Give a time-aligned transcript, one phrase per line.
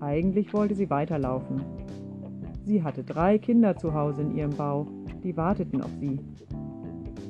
[0.00, 1.62] Eigentlich wollte sie weiterlaufen,
[2.66, 4.88] Sie hatte drei Kinder zu Hause in ihrem Bauch,
[5.22, 6.18] die warteten auf sie.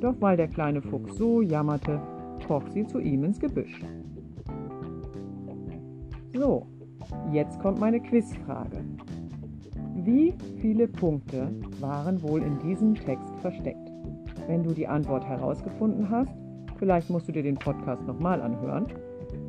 [0.01, 2.01] Doch weil der kleine Fuchs so jammerte,
[2.47, 3.83] kroch sie zu ihm ins Gebüsch.
[6.33, 6.67] So,
[7.33, 8.83] jetzt kommt meine Quizfrage.
[9.95, 11.51] Wie viele Punkte
[11.81, 13.93] waren wohl in diesem Text versteckt?
[14.47, 16.33] Wenn du die Antwort herausgefunden hast,
[16.79, 18.87] vielleicht musst du dir den Podcast nochmal anhören,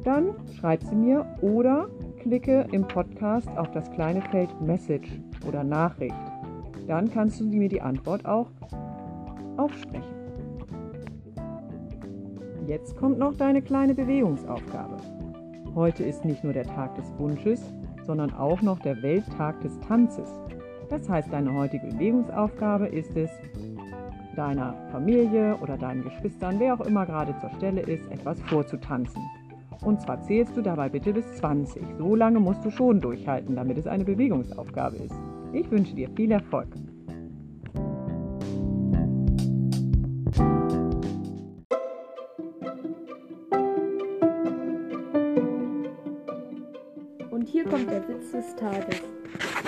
[0.03, 1.87] dann schreib sie mir oder
[2.27, 5.09] klicke im Podcast auf das kleine Feld Message
[5.47, 6.13] oder Nachricht.
[6.85, 8.47] Dann kannst du mir die Antwort auch
[9.55, 10.13] aufsprechen.
[12.65, 14.97] Jetzt kommt noch deine kleine Bewegungsaufgabe.
[15.73, 17.61] Heute ist nicht nur der Tag des Wunsches,
[18.05, 20.29] sondern auch noch der Welttag des Tanzes.
[20.89, 23.29] Das heißt, deine heutige Bewegungsaufgabe ist es,
[24.35, 29.21] deiner Familie oder deinen Geschwistern, wer auch immer gerade zur Stelle ist, etwas vorzutanzen.
[29.83, 31.81] Und zwar zählst du dabei bitte bis 20.
[31.97, 35.15] So lange musst du schon durchhalten, damit es eine Bewegungsaufgabe ist.
[35.53, 36.67] Ich wünsche dir viel Erfolg.
[47.31, 49.01] Und hier kommt der Witz des Tages.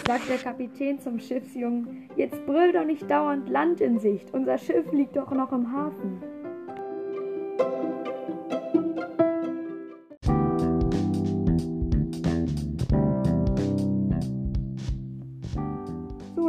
[0.05, 4.91] Sagt der Kapitän zum Schiffsjungen, jetzt brüll doch nicht dauernd Land in Sicht, unser Schiff
[4.91, 6.19] liegt doch noch im Hafen.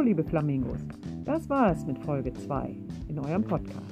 [0.01, 0.79] Liebe Flamingos,
[1.25, 2.75] das war es mit Folge 2
[3.07, 3.85] in eurem Podcast.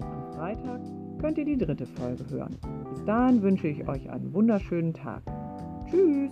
[0.00, 0.80] Am Freitag
[1.20, 2.56] könnt ihr die dritte Folge hören.
[2.90, 5.22] Bis dahin wünsche ich euch einen wunderschönen Tag.
[5.90, 6.30] Tschüss!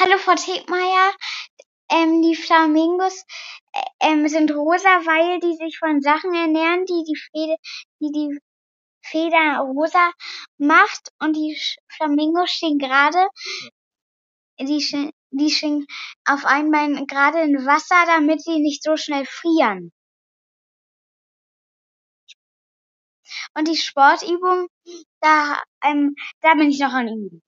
[0.00, 1.12] Hallo Frau Tegmeier,
[1.92, 3.24] ähm, die Flamingos
[3.72, 7.56] äh, ähm, sind rosa, weil die sich von Sachen ernähren, die die, Fede,
[8.00, 8.40] die, die
[9.02, 10.12] Feder rosa
[10.58, 13.28] macht und die Flamingos stehen gerade,
[14.58, 15.86] die, die stehen
[16.24, 19.92] auf einem Bein gerade in Wasser, damit sie nicht so schnell frieren.
[23.54, 24.68] Und die Sportübung,
[25.20, 27.42] da, ähm, da bin ich noch an Üben.